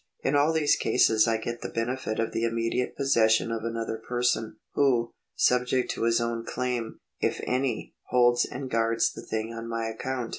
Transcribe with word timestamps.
In 0.23 0.35
all 0.35 0.51
these 0.51 0.75
cases 0.75 1.27
I 1.27 1.37
get 1.37 1.61
the 1.61 1.69
benefit 1.69 2.19
of 2.19 2.31
the 2.31 2.43
immediate 2.43 2.95
possession 2.97 3.51
of 3.51 3.63
another 3.63 3.99
person, 3.99 4.57
who, 4.73 5.11
subject 5.35 5.91
to 5.91 6.05
his 6.05 6.19
own 6.19 6.43
claim, 6.43 6.97
if 7.19 7.39
any, 7.43 7.93
holds 8.07 8.43
and 8.43 8.67
guards 8.67 9.11
the 9.13 9.21
thing 9.21 9.53
on 9.53 9.69
my 9.69 9.85
account. 9.85 10.29